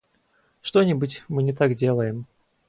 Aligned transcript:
Что-нибудь 0.63 1.23
мы 1.27 1.43
не 1.43 1.53
так 1.53 1.75
делаем. 1.75 2.25